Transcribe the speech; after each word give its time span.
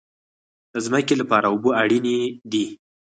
د 0.73 0.75
ځمکې 0.85 1.15
لپاره 1.21 1.45
اوبه 1.49 1.71
اړین 1.81 2.05
دي 2.51 2.65